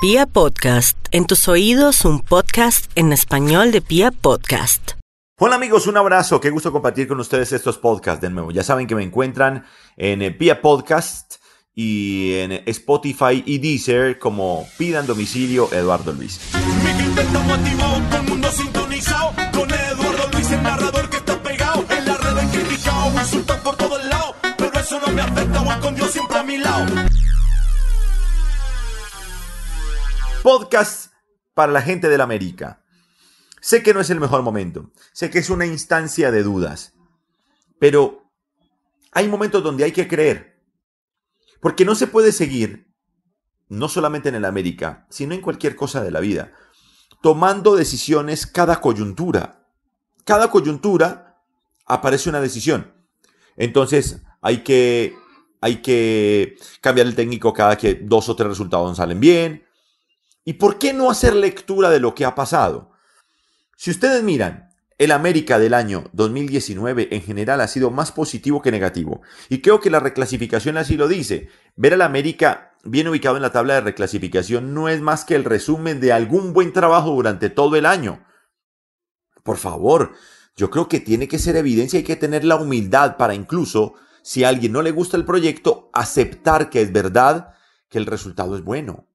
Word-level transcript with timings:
Pia 0.00 0.26
Podcast, 0.26 0.96
en 1.10 1.26
tus 1.26 1.48
oídos 1.48 2.04
un 2.04 2.20
podcast 2.20 2.88
en 2.94 3.12
español 3.12 3.72
de 3.72 3.80
Pia 3.80 4.12
Podcast. 4.12 4.92
Hola 5.40 5.56
amigos, 5.56 5.88
un 5.88 5.96
abrazo, 5.96 6.40
qué 6.40 6.50
gusto 6.50 6.70
compartir 6.70 7.08
con 7.08 7.18
ustedes 7.18 7.50
estos 7.50 7.78
podcasts 7.78 8.20
de 8.20 8.30
nuevo. 8.30 8.52
Ya 8.52 8.62
saben 8.62 8.86
que 8.86 8.94
me 8.94 9.02
encuentran 9.02 9.66
en 9.96 10.22
eh, 10.22 10.30
Pia 10.30 10.62
Podcast 10.62 11.42
y 11.74 12.34
en 12.34 12.52
Spotify 12.66 13.42
y 13.44 13.58
Deezer 13.58 14.20
como 14.20 14.68
Pidan 14.78 15.04
Domicilio 15.04 15.68
Eduardo 15.72 16.12
Luis. 16.12 16.38
Mi 16.84 16.92
Podcast 30.48 31.12
para 31.52 31.72
la 31.72 31.82
gente 31.82 32.08
de 32.08 32.16
la 32.16 32.24
América. 32.24 32.82
Sé 33.60 33.82
que 33.82 33.92
no 33.92 34.00
es 34.00 34.08
el 34.08 34.18
mejor 34.18 34.40
momento, 34.40 34.90
sé 35.12 35.28
que 35.28 35.40
es 35.40 35.50
una 35.50 35.66
instancia 35.66 36.30
de 36.30 36.42
dudas, 36.42 36.94
pero 37.78 38.32
hay 39.12 39.28
momentos 39.28 39.62
donde 39.62 39.84
hay 39.84 39.92
que 39.92 40.08
creer, 40.08 40.58
porque 41.60 41.84
no 41.84 41.94
se 41.94 42.06
puede 42.06 42.32
seguir, 42.32 42.90
no 43.68 43.90
solamente 43.90 44.30
en 44.30 44.36
el 44.36 44.46
América, 44.46 45.06
sino 45.10 45.34
en 45.34 45.42
cualquier 45.42 45.76
cosa 45.76 46.02
de 46.02 46.12
la 46.12 46.20
vida, 46.20 46.54
tomando 47.20 47.76
decisiones 47.76 48.46
cada 48.46 48.80
coyuntura. 48.80 49.68
Cada 50.24 50.50
coyuntura 50.50 51.42
aparece 51.84 52.30
una 52.30 52.40
decisión. 52.40 52.94
Entonces 53.58 54.22
hay 54.40 54.64
que, 54.64 55.14
hay 55.60 55.82
que 55.82 56.56
cambiar 56.80 57.06
el 57.06 57.14
técnico 57.14 57.52
cada 57.52 57.76
que 57.76 57.96
dos 57.96 58.30
o 58.30 58.34
tres 58.34 58.48
resultados 58.48 58.88
no 58.88 58.94
salen 58.94 59.20
bien. 59.20 59.67
¿Y 60.48 60.54
por 60.54 60.78
qué 60.78 60.94
no 60.94 61.10
hacer 61.10 61.36
lectura 61.36 61.90
de 61.90 62.00
lo 62.00 62.14
que 62.14 62.24
ha 62.24 62.34
pasado? 62.34 62.92
Si 63.76 63.90
ustedes 63.90 64.22
miran, 64.22 64.70
el 64.96 65.12
América 65.12 65.58
del 65.58 65.74
año 65.74 66.04
2019 66.14 67.14
en 67.14 67.20
general 67.20 67.60
ha 67.60 67.68
sido 67.68 67.90
más 67.90 68.12
positivo 68.12 68.62
que 68.62 68.70
negativo. 68.70 69.20
Y 69.50 69.60
creo 69.60 69.78
que 69.78 69.90
la 69.90 70.00
reclasificación 70.00 70.78
así 70.78 70.96
lo 70.96 71.06
dice. 71.06 71.50
Ver 71.76 71.92
al 71.92 72.00
América 72.00 72.72
bien 72.82 73.08
ubicado 73.08 73.36
en 73.36 73.42
la 73.42 73.52
tabla 73.52 73.74
de 73.74 73.82
reclasificación 73.82 74.72
no 74.72 74.88
es 74.88 75.02
más 75.02 75.26
que 75.26 75.34
el 75.34 75.44
resumen 75.44 76.00
de 76.00 76.14
algún 76.14 76.54
buen 76.54 76.72
trabajo 76.72 77.10
durante 77.10 77.50
todo 77.50 77.76
el 77.76 77.84
año. 77.84 78.24
Por 79.42 79.58
favor, 79.58 80.14
yo 80.56 80.70
creo 80.70 80.88
que 80.88 81.00
tiene 81.00 81.28
que 81.28 81.38
ser 81.38 81.56
evidencia, 81.56 81.98
hay 81.98 82.04
que 82.04 82.16
tener 82.16 82.46
la 82.46 82.56
humildad 82.56 83.18
para 83.18 83.34
incluso, 83.34 83.96
si 84.22 84.44
a 84.44 84.48
alguien 84.48 84.72
no 84.72 84.80
le 84.80 84.92
gusta 84.92 85.18
el 85.18 85.26
proyecto, 85.26 85.90
aceptar 85.92 86.70
que 86.70 86.80
es 86.80 86.90
verdad 86.90 87.52
que 87.90 87.98
el 87.98 88.06
resultado 88.06 88.56
es 88.56 88.64
bueno. 88.64 89.07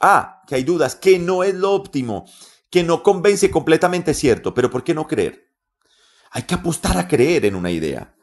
Ah, 0.00 0.42
que 0.46 0.54
hay 0.54 0.64
dudas, 0.64 0.96
que 0.96 1.18
no 1.18 1.44
es 1.44 1.54
lo 1.54 1.72
óptimo, 1.72 2.26
que 2.70 2.82
no 2.82 3.02
convence 3.02 3.50
completamente 3.50 4.14
cierto, 4.14 4.54
pero 4.54 4.70
¿por 4.70 4.82
qué 4.82 4.94
no 4.94 5.06
creer? 5.06 5.52
Hay 6.30 6.44
que 6.44 6.54
apostar 6.54 6.96
a 6.96 7.06
creer 7.06 7.44
en 7.44 7.54
una 7.54 7.70
idea. 7.70 8.14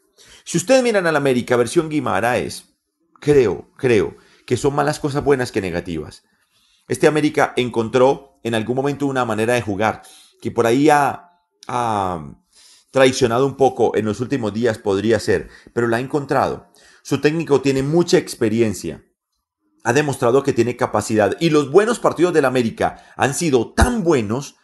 Si 0.43 0.57
ustedes 0.57 0.81
miran 0.81 1.05
a 1.05 1.11
la 1.11 1.19
América 1.19 1.55
versión 1.55 1.89
Guimaraes, 1.89 2.65
creo, 3.19 3.69
creo 3.77 4.15
que 4.45 4.57
son 4.57 4.73
más 4.73 4.85
las 4.85 4.99
cosas 4.99 5.23
buenas 5.23 5.51
que 5.51 5.61
negativas. 5.61 6.23
Este 6.87 7.05
América 7.05 7.53
encontró 7.57 8.39
en 8.43 8.55
algún 8.55 8.77
momento 8.77 9.05
una 9.05 9.25
manera 9.25 9.53
de 9.53 9.61
jugar 9.61 10.01
que 10.41 10.51
por 10.51 10.65
ahí 10.65 10.89
ha, 10.89 11.41
ha 11.67 12.35
traicionado 12.91 13.45
un 13.45 13.57
poco 13.57 13.95
en 13.95 14.05
los 14.05 14.21
últimos 14.21 14.53
días, 14.53 14.77
podría 14.79 15.19
ser, 15.19 15.49
pero 15.73 15.87
la 15.87 15.97
ha 15.97 15.99
encontrado. 15.99 16.71
Su 17.03 17.19
técnico 17.21 17.61
tiene 17.61 17.83
mucha 17.83 18.17
experiencia 18.17 19.03
ha 19.83 19.93
demostrado 19.93 20.43
que 20.43 20.53
tiene 20.53 20.75
capacidad. 20.75 21.37
Y 21.39 21.49
los 21.49 21.71
buenos 21.71 21.99
partidos 21.99 22.33
del 22.33 22.45
América 22.45 23.03
han 23.15 23.33
sido 23.33 23.73
tan 23.73 24.03
buenos 24.03 24.55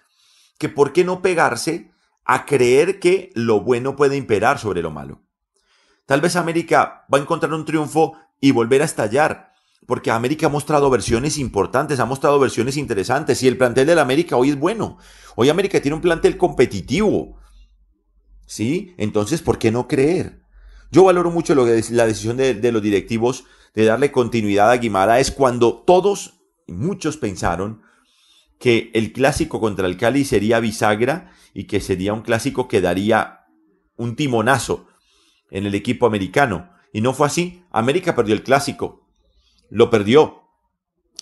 que 0.58 0.70
¿por 0.70 0.94
qué 0.94 1.04
no 1.04 1.22
pegarse 1.22 1.92
a 2.26 2.46
creer 2.46 3.00
que 3.00 3.32
lo 3.36 3.62
bueno 3.62 3.96
puede 3.96 4.18
imperar 4.18 4.60
sobre 4.60 4.82
lo 4.82 4.92
malo? 4.92 5.22
Tal 6.06 6.22
vez 6.22 6.36
América 6.36 7.06
va 7.14 7.18
a 7.18 7.22
encontrar 7.22 7.54
un 7.54 7.66
triunfo 7.66 8.14
y 8.40 8.52
volver 8.52 8.82
a 8.82 8.86
estallar, 8.86 9.54
porque 9.88 10.12
América 10.12 10.48
ha 10.48 10.50
mostrado 10.50 10.90
versiones 10.90 11.38
importantes, 11.38 12.00
ha 12.00 12.06
mostrado 12.06 12.40
versiones 12.40 12.78
interesantes 12.78 13.42
y 13.44 13.48
el 13.48 13.58
plantel 13.58 13.88
del 13.88 14.00
América 14.00 14.36
hoy 14.36 14.50
es 14.50 14.60
bueno. 14.60 14.98
Hoy 15.36 15.50
América 15.50 15.82
tiene 15.82 15.96
un 15.96 16.02
plantel 16.02 16.38
competitivo. 16.38 17.38
¿Sí? 18.46 18.94
Entonces, 18.98 19.42
¿por 19.42 19.58
qué 19.58 19.72
no 19.72 19.88
creer? 19.88 20.42
Yo 20.92 21.06
valoro 21.06 21.32
mucho 21.32 21.56
la 21.56 21.64
decisión 21.64 22.38
de, 22.38 22.54
de 22.54 22.72
los 22.72 22.82
directivos 22.82 23.46
de 23.74 23.86
darle 23.86 24.12
continuidad 24.12 24.72
a 24.72 24.78
Guimaraes 24.78 25.32
cuando 25.32 25.74
todos, 25.74 26.42
muchos 26.68 27.18
pensaron 27.18 27.82
que 28.60 28.92
el 28.94 29.12
clásico 29.12 29.60
contra 29.60 29.88
el 29.88 29.98
Cali 29.98 30.26
sería 30.26 30.60
bisagra 30.60 31.32
y 31.54 31.66
que 31.66 31.82
sería 31.82 32.14
un 32.14 32.22
clásico 32.22 32.68
que 32.68 32.82
daría 32.82 33.46
un 33.98 34.16
timonazo 34.16 34.88
en 35.52 35.66
el 35.66 35.76
equipo 35.76 36.06
americano. 36.06 36.72
Y 36.94 37.02
no 37.02 37.14
fue 37.14 37.28
así. 37.28 37.64
América 37.72 38.16
perdió 38.16 38.36
el 38.36 38.44
clásico. 38.44 39.08
Lo 39.70 39.90
perdió. 39.90 40.44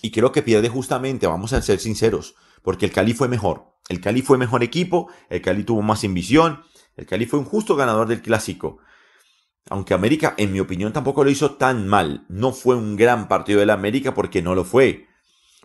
Y 0.02 0.10
creo 0.10 0.32
que 0.32 0.42
pierde 0.42 0.68
justamente, 0.68 1.26
vamos 1.26 1.52
a 1.52 1.62
ser 1.62 1.78
sinceros, 1.78 2.34
porque 2.62 2.86
el 2.86 2.92
Cali 2.92 3.14
fue 3.14 3.28
mejor. 3.28 3.76
El 3.88 4.00
Cali 4.00 4.22
fue 4.22 4.38
mejor 4.38 4.62
equipo, 4.62 5.08
el 5.28 5.42
Cali 5.42 5.64
tuvo 5.64 5.82
más 5.82 6.04
ambición, 6.04 6.62
el 6.96 7.06
Cali 7.06 7.26
fue 7.26 7.38
un 7.38 7.44
justo 7.44 7.76
ganador 7.76 8.08
del 8.08 8.22
clásico. 8.22 8.78
Aunque 9.70 9.94
América, 9.94 10.34
en 10.36 10.52
mi 10.52 10.60
opinión, 10.60 10.92
tampoco 10.92 11.24
lo 11.24 11.30
hizo 11.30 11.52
tan 11.52 11.86
mal. 11.86 12.24
No 12.28 12.52
fue 12.52 12.76
un 12.76 12.96
gran 12.96 13.28
partido 13.28 13.60
del 13.60 13.70
América 13.70 14.14
porque 14.14 14.42
no 14.42 14.54
lo 14.54 14.64
fue. 14.64 15.06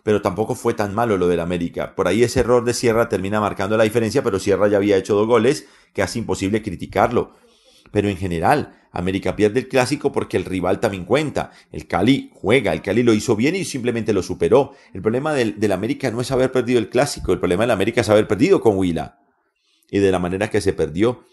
Pero 0.04 0.22
tampoco 0.22 0.54
fue 0.54 0.74
tan 0.74 0.94
malo 0.94 1.16
lo 1.16 1.26
del 1.28 1.40
América. 1.40 1.94
Por 1.94 2.06
ahí 2.08 2.22
ese 2.22 2.40
error 2.40 2.64
de 2.64 2.74
Sierra 2.74 3.08
termina 3.08 3.40
marcando 3.40 3.76
la 3.76 3.84
diferencia, 3.84 4.22
pero 4.22 4.38
Sierra 4.38 4.68
ya 4.68 4.76
había 4.76 4.96
hecho 4.96 5.14
dos 5.14 5.26
goles, 5.26 5.66
que 5.92 6.02
hace 6.02 6.18
imposible 6.18 6.62
criticarlo. 6.62 7.34
Pero 7.90 8.08
en 8.08 8.16
general, 8.16 8.78
América 8.92 9.34
pierde 9.36 9.60
el 9.60 9.68
clásico 9.68 10.12
porque 10.12 10.36
el 10.36 10.44
rival 10.44 10.80
también 10.80 11.04
cuenta. 11.04 11.50
El 11.72 11.86
Cali 11.86 12.30
juega, 12.34 12.72
el 12.72 12.82
Cali 12.82 13.02
lo 13.02 13.12
hizo 13.12 13.34
bien 13.36 13.56
y 13.56 13.64
simplemente 13.64 14.12
lo 14.12 14.22
superó. 14.22 14.74
El 14.94 15.02
problema 15.02 15.34
del, 15.34 15.58
del 15.58 15.72
América 15.72 16.10
no 16.10 16.20
es 16.20 16.30
haber 16.30 16.52
perdido 16.52 16.78
el 16.78 16.88
clásico, 16.88 17.32
el 17.32 17.40
problema 17.40 17.64
del 17.64 17.72
América 17.72 18.00
es 18.02 18.08
haber 18.08 18.28
perdido 18.28 18.60
con 18.60 18.76
Huila. 18.76 19.18
Y 19.90 19.98
de 19.98 20.10
la 20.12 20.18
manera 20.18 20.48
que 20.50 20.60
se 20.60 20.72
perdió. 20.72 21.24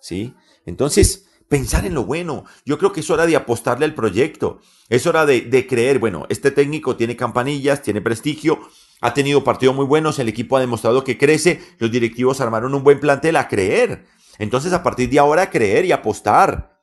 ¿Sí? 0.00 0.34
Entonces, 0.64 1.27
pensar 1.48 1.86
en 1.86 1.94
lo 1.94 2.04
bueno. 2.04 2.44
Yo 2.64 2.78
creo 2.78 2.92
que 2.92 3.00
es 3.00 3.10
hora 3.10 3.26
de 3.26 3.36
apostarle 3.36 3.84
al 3.84 3.94
proyecto. 3.94 4.60
Es 4.88 5.06
hora 5.06 5.26
de, 5.26 5.66
creer, 5.66 5.98
bueno, 5.98 6.26
este 6.28 6.50
técnico 6.50 6.96
tiene 6.96 7.16
campanillas, 7.16 7.82
tiene 7.82 8.00
prestigio, 8.00 8.60
ha 9.00 9.14
tenido 9.14 9.44
partidos 9.44 9.74
muy 9.74 9.86
buenos, 9.86 10.18
el 10.18 10.28
equipo 10.28 10.56
ha 10.56 10.60
demostrado 10.60 11.04
que 11.04 11.18
crece, 11.18 11.60
los 11.78 11.90
directivos 11.90 12.40
armaron 12.40 12.74
un 12.74 12.84
buen 12.84 13.00
plantel 13.00 13.36
a 13.36 13.48
creer. 13.48 14.06
Entonces, 14.38 14.72
a 14.72 14.82
partir 14.82 15.10
de 15.10 15.18
ahora, 15.18 15.50
creer 15.50 15.84
y 15.84 15.92
apostar 15.92 16.78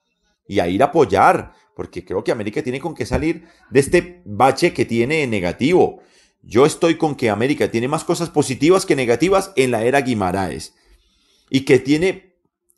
y 0.48 0.60
a 0.60 0.68
ir 0.68 0.84
a 0.84 0.88
apoyar, 0.88 1.54
porque 1.76 2.06
creo 2.06 2.24
que 2.24 2.32
América 2.32 2.62
tiene 2.62 2.80
con 2.80 2.94
qué 2.94 3.06
salir 3.06 3.48
de 3.70 3.80
este 3.80 4.22
bache 4.26 4.74
que 4.74 4.86
tiene 4.86 5.26
negativo. 5.28 6.02
Yo 6.42 6.66
estoy 6.66 6.98
con 6.98 7.16
que 7.16 7.30
América 7.30 7.72
tiene 7.72 7.88
más 7.88 8.04
cosas 8.04 8.30
positivas 8.30 8.86
que 8.86 8.96
negativas 8.96 9.52
en 9.56 9.72
la 9.72 9.84
era 9.84 10.02
Guimaraes 10.02 10.76
y 11.50 11.62
que 11.62 11.80
tiene, 11.80 12.36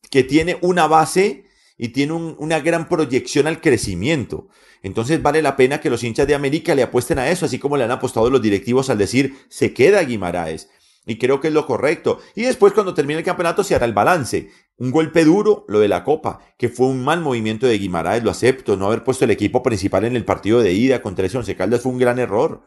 que 0.10 0.24
tiene 0.24 0.58
una 0.62 0.88
base 0.88 1.47
y 1.78 1.90
tiene 1.90 2.14
una 2.14 2.60
gran 2.60 2.90
proyección 2.90 3.48
al 3.48 3.62
crecimiento. 3.62 4.48
Entonces 4.84 5.22
vale 5.22 5.42
la 5.42 5.56
pena 5.56 5.80
que 5.80 5.90
los 5.90 6.04
hinchas 6.04 6.28
de 6.28 6.36
América 6.36 6.76
le 6.76 6.84
apuesten 6.84 7.20
a 7.20 7.30
eso, 7.30 7.46
así 7.46 7.60
como 7.60 7.78
le 7.78 7.84
han 7.84 7.92
apostado 7.92 8.30
los 8.30 8.42
directivos 8.42 8.90
al 8.90 8.98
decir 8.98 9.36
se 9.50 9.74
queda 9.74 10.04
Guimaraes. 10.04 10.70
Y 11.06 11.18
creo 11.18 11.40
que 11.40 11.48
es 11.48 11.54
lo 11.54 11.66
correcto. 11.66 12.20
Y 12.36 12.42
después 12.42 12.74
cuando 12.74 12.94
termine 12.94 13.20
el 13.20 13.26
campeonato 13.26 13.64
se 13.64 13.76
hará 13.76 13.86
el 13.86 13.94
balance. 13.94 14.50
Un 14.78 14.92
golpe 14.92 15.24
duro, 15.24 15.66
lo 15.70 15.80
de 15.80 15.88
la 15.88 16.04
Copa, 16.04 16.40
que 16.58 16.68
fue 16.68 16.88
un 16.88 17.04
mal 17.04 17.22
movimiento 17.22 17.66
de 17.66 17.78
Guimaraes, 17.78 18.24
lo 18.24 18.30
acepto. 18.30 18.76
No 18.76 18.88
haber 18.88 19.06
puesto 19.06 19.24
el 19.24 19.32
equipo 19.32 19.64
principal 19.64 20.04
en 20.04 20.18
el 20.18 20.26
partido 20.26 20.62
de 20.62 20.74
ida 20.74 21.02
contra 21.02 21.26
ese 21.26 21.38
Once 21.38 21.56
Caldas 21.56 21.82
fue 21.82 21.94
un 21.94 21.98
gran 21.98 22.20
error. 22.20 22.64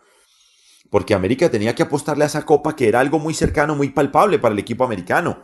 Porque 0.88 1.15
América 1.15 1.51
tenía 1.51 1.74
que 1.74 1.83
apostarle 1.83 2.24
a 2.24 2.28
esa 2.28 2.47
Copa 2.47 2.74
que 2.74 2.89
era 2.89 3.01
algo 3.01 3.18
muy 3.18 3.34
cercano, 3.34 3.77
muy 3.77 3.91
palpable 3.91 4.39
para 4.39 4.54
el 4.54 4.59
equipo 4.59 4.84
americano. 4.84 5.42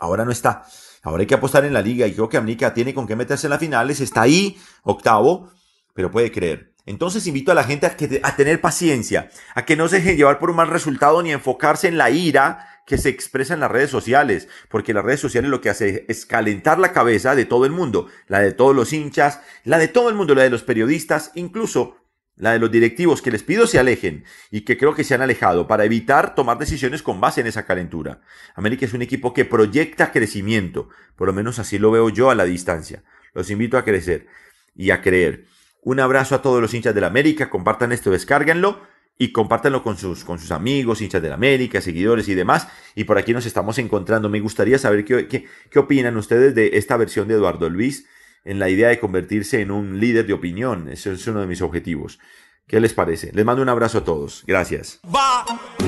Ahora 0.00 0.24
no 0.24 0.30
está. 0.30 0.64
Ahora 1.02 1.20
hay 1.20 1.26
que 1.26 1.34
apostar 1.34 1.64
en 1.64 1.72
la 1.72 1.82
liga 1.82 2.06
y 2.06 2.12
creo 2.12 2.28
que 2.28 2.36
América 2.36 2.74
tiene 2.74 2.94
con 2.94 3.06
qué 3.06 3.16
meterse 3.16 3.46
en 3.46 3.50
las 3.50 3.60
finales. 3.60 4.00
Está 4.00 4.22
ahí, 4.22 4.58
octavo, 4.82 5.50
pero 5.94 6.10
puede 6.10 6.32
creer. 6.32 6.74
Entonces 6.86 7.26
invito 7.26 7.52
a 7.52 7.54
la 7.54 7.64
gente 7.64 7.86
a, 7.86 7.96
que, 7.96 8.20
a 8.22 8.34
tener 8.34 8.60
paciencia, 8.62 9.28
a 9.54 9.66
que 9.66 9.76
no 9.76 9.88
se 9.88 9.96
dejen 9.96 10.16
llevar 10.16 10.38
por 10.38 10.48
un 10.48 10.56
mal 10.56 10.68
resultado 10.68 11.22
ni 11.22 11.32
enfocarse 11.32 11.86
en 11.86 11.98
la 11.98 12.10
ira 12.10 12.66
que 12.86 12.96
se 12.96 13.10
expresa 13.10 13.52
en 13.52 13.60
las 13.60 13.70
redes 13.70 13.90
sociales, 13.90 14.48
porque 14.70 14.94
las 14.94 15.04
redes 15.04 15.20
sociales 15.20 15.50
lo 15.50 15.60
que 15.60 15.68
hace 15.68 16.06
es 16.08 16.24
calentar 16.24 16.78
la 16.78 16.94
cabeza 16.94 17.34
de 17.34 17.44
todo 17.44 17.66
el 17.66 17.72
mundo, 17.72 18.06
la 18.26 18.40
de 18.40 18.52
todos 18.52 18.74
los 18.74 18.94
hinchas, 18.94 19.40
la 19.64 19.76
de 19.76 19.88
todo 19.88 20.08
el 20.08 20.14
mundo, 20.14 20.34
la 20.34 20.44
de 20.44 20.50
los 20.50 20.62
periodistas, 20.62 21.30
incluso 21.34 21.98
la 22.38 22.52
de 22.52 22.58
los 22.58 22.70
directivos 22.70 23.20
que 23.20 23.30
les 23.30 23.42
pido 23.42 23.66
se 23.66 23.78
alejen 23.78 24.24
y 24.50 24.62
que 24.62 24.78
creo 24.78 24.94
que 24.94 25.04
se 25.04 25.14
han 25.14 25.22
alejado 25.22 25.66
para 25.66 25.84
evitar 25.84 26.34
tomar 26.34 26.58
decisiones 26.58 27.02
con 27.02 27.20
base 27.20 27.40
en 27.40 27.48
esa 27.48 27.66
calentura. 27.66 28.20
América 28.54 28.86
es 28.86 28.94
un 28.94 29.02
equipo 29.02 29.34
que 29.34 29.44
proyecta 29.44 30.12
crecimiento, 30.12 30.88
por 31.16 31.26
lo 31.26 31.34
menos 31.34 31.58
así 31.58 31.78
lo 31.78 31.90
veo 31.90 32.08
yo 32.08 32.30
a 32.30 32.34
la 32.34 32.44
distancia. 32.44 33.02
Los 33.34 33.50
invito 33.50 33.76
a 33.76 33.84
crecer 33.84 34.26
y 34.74 34.90
a 34.90 35.02
creer. 35.02 35.46
Un 35.82 36.00
abrazo 36.00 36.34
a 36.34 36.42
todos 36.42 36.62
los 36.62 36.72
hinchas 36.74 36.94
de 36.94 37.00
la 37.00 37.08
América, 37.08 37.50
compartan 37.50 37.92
esto, 37.92 38.10
descárguenlo 38.10 38.80
y 39.18 39.32
compártanlo 39.32 39.82
con 39.82 39.98
sus, 39.98 40.24
con 40.24 40.38
sus 40.38 40.52
amigos, 40.52 41.02
hinchas 41.02 41.20
de 41.20 41.28
la 41.28 41.34
América, 41.34 41.80
seguidores 41.80 42.28
y 42.28 42.34
demás. 42.34 42.68
Y 42.94 43.04
por 43.04 43.18
aquí 43.18 43.32
nos 43.32 43.46
estamos 43.46 43.78
encontrando. 43.78 44.28
Me 44.28 44.40
gustaría 44.40 44.78
saber 44.78 45.04
qué, 45.04 45.26
qué, 45.26 45.46
qué 45.70 45.78
opinan 45.78 46.16
ustedes 46.16 46.54
de 46.54 46.70
esta 46.74 46.96
versión 46.96 47.26
de 47.26 47.34
Eduardo 47.34 47.68
Luis 47.68 48.06
en 48.48 48.58
la 48.58 48.70
idea 48.70 48.88
de 48.88 48.98
convertirse 48.98 49.60
en 49.60 49.70
un 49.70 50.00
líder 50.00 50.26
de 50.26 50.32
opinión. 50.32 50.88
Eso 50.88 51.12
es 51.12 51.26
uno 51.26 51.40
de 51.42 51.46
mis 51.46 51.60
objetivos. 51.60 52.18
¿Qué 52.66 52.80
les 52.80 52.94
parece? 52.94 53.30
Les 53.34 53.44
mando 53.44 53.62
un 53.62 53.68
abrazo 53.68 53.98
a 53.98 54.04
todos. 54.04 54.42
Gracias. 54.46 55.00
Va, 55.14 55.44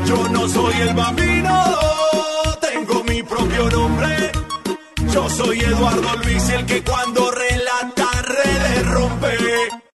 yo 0.06 0.28
no 0.28 0.46
soy 0.46 0.74
el 0.82 0.94
tengo 2.60 3.02
mi 3.04 3.22
propio 3.22 3.70
nombre. 3.70 4.30
Yo 5.10 5.28
soy 5.30 5.60
Eduardo 5.60 6.16
Luis, 6.22 6.50
el 6.50 6.66
que 6.66 6.84
cuando 6.84 7.09